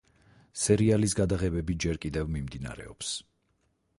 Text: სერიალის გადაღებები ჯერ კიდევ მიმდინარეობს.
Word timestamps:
სერიალის 0.61 1.13
გადაღებები 1.19 1.77
ჯერ 1.85 2.01
კიდევ 2.05 2.33
მიმდინარეობს. 2.37 3.15